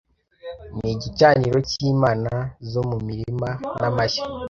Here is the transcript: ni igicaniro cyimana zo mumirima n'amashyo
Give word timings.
ni 0.77 0.89
igicaniro 0.95 1.57
cyimana 1.71 2.31
zo 2.71 2.81
mumirima 2.89 3.49
n'amashyo 3.81 4.23